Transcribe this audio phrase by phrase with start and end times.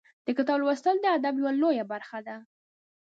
[0.25, 2.35] د کتاب لوستل د ادب یوه لویه برخه ده.